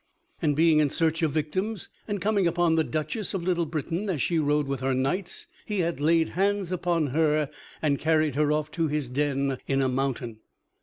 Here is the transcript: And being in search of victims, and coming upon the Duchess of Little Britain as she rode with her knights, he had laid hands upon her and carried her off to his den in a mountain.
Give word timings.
And 0.41 0.55
being 0.55 0.79
in 0.79 0.89
search 0.89 1.21
of 1.21 1.31
victims, 1.31 1.87
and 2.07 2.19
coming 2.19 2.47
upon 2.47 2.73
the 2.73 2.83
Duchess 2.83 3.35
of 3.35 3.43
Little 3.43 3.67
Britain 3.67 4.09
as 4.09 4.19
she 4.19 4.39
rode 4.39 4.65
with 4.65 4.79
her 4.79 4.95
knights, 4.95 5.45
he 5.63 5.81
had 5.81 5.99
laid 5.99 6.29
hands 6.29 6.71
upon 6.71 7.11
her 7.13 7.51
and 7.83 7.99
carried 7.99 8.33
her 8.33 8.51
off 8.51 8.71
to 8.71 8.87
his 8.87 9.07
den 9.09 9.59
in 9.67 9.79
a 9.79 9.87
mountain. 9.87 10.39